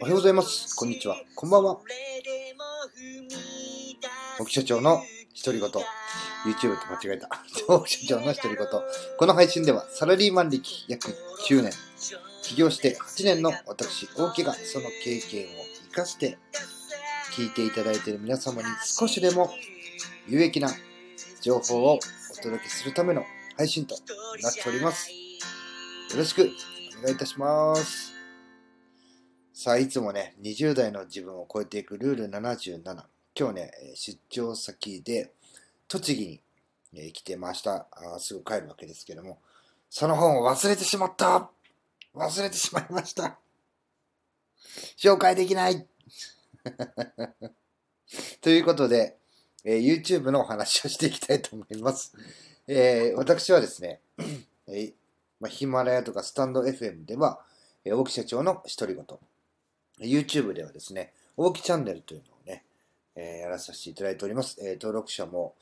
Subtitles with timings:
[0.00, 0.74] おはようございます。
[0.76, 1.16] こんにちは。
[1.34, 1.78] こんばんは。
[4.40, 5.02] 沖社長の
[5.44, 5.70] 独り言。
[5.70, 7.28] YouTube と間違えた。
[7.68, 8.66] 沖社長の独り言。
[9.18, 11.08] この配信ではサラリーマン歴約
[11.48, 11.72] 9年、
[12.42, 15.48] 起業して8年の私、大木がその経験を
[15.90, 16.38] 生かして
[17.32, 19.52] 聞いていただいている皆様に少しでも
[20.28, 20.68] 有益な
[21.40, 21.98] 情報を
[22.32, 23.24] お届けするための
[23.56, 23.94] 配信と
[24.42, 25.10] なっております。
[25.10, 26.50] よろしく
[26.98, 28.13] お願いいたします。
[29.56, 32.82] さあ、いつもね、20代の自分を超えていくルール77。
[33.38, 35.30] 今日ね、出張先で
[35.86, 36.40] 栃木
[36.92, 38.18] に、来てましたあ。
[38.18, 39.38] すぐ帰るわけですけども、
[39.88, 41.50] その本を忘れてしまった
[42.16, 43.38] 忘れてしまいました
[44.96, 45.86] 紹介できない
[48.42, 49.16] ということで、
[49.62, 52.12] えー YouTube のお話をしていきたいと思います。
[52.66, 54.00] えー私はですね、
[54.66, 54.94] えー
[55.38, 57.46] まあ、ヒマラヤとかスタンド FM では、
[57.84, 59.06] えー大木社長の独り言、
[60.00, 62.64] YouTube ではですね、大木チャンネルというのをね、
[63.16, 64.56] えーやらさせていただいております。
[64.60, 65.54] えー登録者も、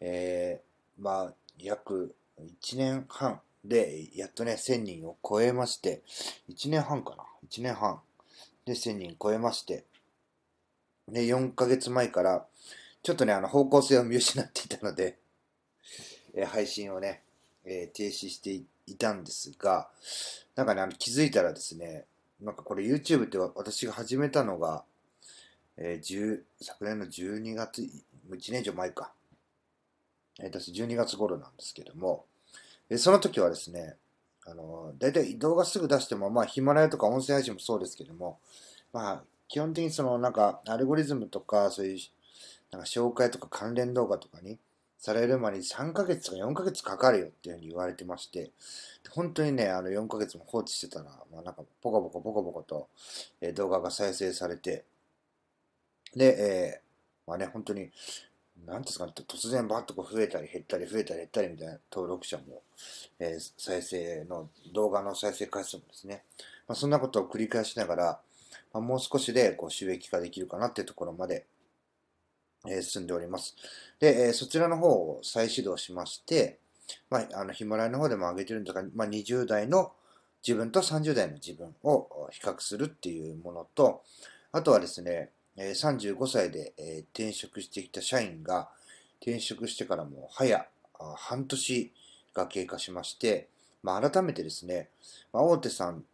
[0.00, 6.02] えーまあ、約1年半で、やっとね、1000人を超えまして、
[6.48, 8.00] 1年半かな ?1 年半
[8.64, 9.84] で1000人超えまして、
[11.08, 12.46] で、4ヶ月前から、
[13.02, 15.18] ちょっとね、あの、方向性を見失っていたので、
[16.34, 17.22] えー配信をね、
[17.64, 19.88] えー停止していいたんですが、
[20.56, 22.04] なんかね、あの気づいたらですね、
[22.42, 24.84] なんかこれ YouTube って私が始めたのが、
[25.76, 27.82] えー10昨年の12月、
[28.30, 29.12] 1年以上前か。
[30.40, 32.24] えー、私12月頃なんですけども、
[32.88, 33.96] えその時はですね、
[34.44, 38.38] あのー、だいたい動画すぐ出しても、まあヒマラヤとか音声配信もそうですけども、
[38.92, 41.98] まあ基本的にそのなんかアルゴリズムとかそういう
[42.70, 44.58] なんか紹介とか関連動画とかに
[45.02, 48.52] されるまで3ヶ月とか4ヶ月かかるよっていうふうに言われてまして、
[49.10, 52.88] 本当にね、あの4ヶ月も放置してたら、まあなんかポコポコポコポコと、
[53.40, 54.84] えー動画が再生されて、
[56.14, 57.90] で、えーまあね、本当に、
[58.64, 62.62] なんですかね、突然バッとこう増えたり減ったり増えたり減ったりみたいな登録者も、
[63.18, 66.22] えー再生の、動画の再生回数もですね、
[66.68, 68.20] まあ、そんなことを繰り返しながら、
[68.72, 71.44] まあ、もう少しでこう収益化できるかなっていうところまで、
[72.68, 73.54] えー進んでおります。
[74.00, 76.58] で、えーそちらの方を再始動しまして、
[77.10, 79.92] まあ、あのヒマラヤの方でも上げてるんですが、まあ、20代の
[80.46, 84.02] 自分と30代の自分を比較するっていうものと、
[84.50, 86.72] あとはですね、35歳で、
[87.14, 88.68] 転職してきた社員が
[89.20, 90.66] 転職してからもう早
[91.16, 91.92] 半年
[92.34, 93.48] が経過しまして、
[93.82, 94.88] まあ、改めてですね、
[95.32, 96.04] まあ、大手さん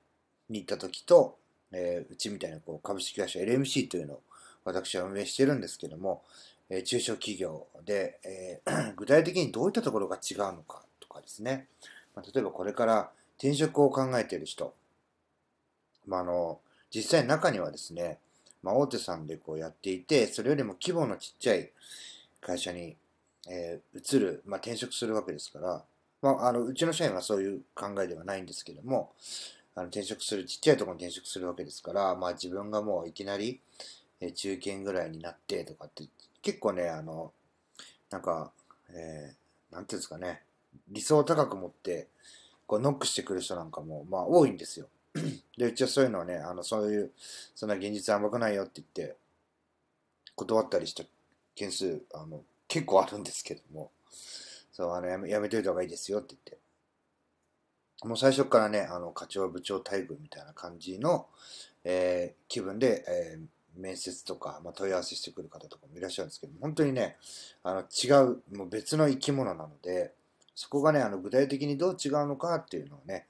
[0.50, 1.36] に行った時と、
[1.72, 4.22] えーうちみたいなこう株式会社 LMC というのを
[4.68, 6.22] 私は運営してるんですけども、
[6.70, 11.66] え中小企業で、えー 具体的にどういったところが違うのかとかですね、
[12.14, 14.74] ま、例えばこれから転職を考えている人、
[16.06, 16.58] まあ、の
[16.94, 18.18] 実際中にはですね、
[18.62, 21.70] まあ、大手さんでこうやっていて、それよりも規模のちっちゃい
[22.40, 22.96] 会社に、
[23.48, 25.82] えー移る、まあ、転職するわけですから、
[26.20, 29.12] まあ、あのうちの社員はそういう考えではないんですけども、
[29.74, 33.60] あの転職する、ちっちゃいところに転職するわけですから、まあ、自分がもういきなり、
[34.20, 36.04] え中堅ぐらいになってとかって、
[36.42, 37.32] 結構ね、あの、
[38.10, 38.52] なんか、
[38.90, 39.38] えー
[39.74, 40.42] なんていうんですかね、
[40.88, 42.08] 理想を高く持って、
[42.66, 44.88] こうノックしてくる人なんかも、まあ、多いんですよ。
[45.58, 47.12] で、うちはそういうのをね、あの、そういう、
[47.54, 49.16] そんな現実甘くないよって言って、
[50.36, 51.04] 断ったりした
[51.54, 53.90] 件数、あの、結構あるんですけども、
[54.72, 56.58] そう、あの、やめ、やめといた方がいいですよって言って。
[58.04, 61.26] もう最初からね、あの、課長部長待遇みたいな感じの、
[61.84, 63.46] えー気分で、えー
[63.78, 67.16] 面接とか、まあ、問い合わせしてくる方とかもいらっしゃるんですけど、本当にね、
[67.62, 70.12] あの違う、もう別の生き物なので、
[70.54, 73.26] そこがね、あの具体的にどう違うのかっていうのをね、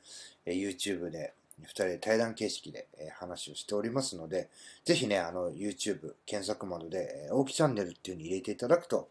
[0.47, 2.87] YouTube で2人で対談形式で、
[3.19, 4.48] 話をしておりますので、
[4.84, 9.08] ぜひね、あの YouTube 検索窓で、大木チャンネルっていうのに入れていただくと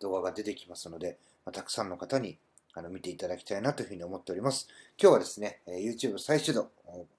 [0.00, 2.38] 動画が出てきますので、まあ、たくさんの方に
[2.74, 4.68] あの見ていただきたいなというふうに思っております。
[5.00, 6.70] 今日はですね、YouTube 再始動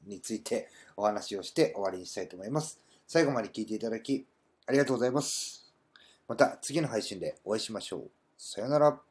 [0.07, 2.79] についてお話をして終わりにしたいと思います。
[3.11, 4.27] 最後まで聴いていただき
[4.67, 5.73] ありがとうございます。
[6.27, 8.11] また次の配信でお会いしましょう。
[8.37, 9.08] さよなら。